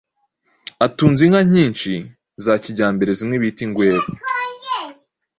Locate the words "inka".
1.25-1.41